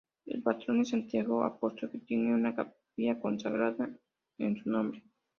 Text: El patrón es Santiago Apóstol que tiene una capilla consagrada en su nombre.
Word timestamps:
El 0.25 0.41
patrón 0.41 0.81
es 0.81 0.89
Santiago 0.89 1.43
Apóstol 1.43 1.91
que 1.91 1.99
tiene 1.99 2.33
una 2.33 2.55
capilla 2.55 3.19
consagrada 3.19 3.87
en 4.39 4.57
su 4.57 4.67
nombre. 4.67 5.03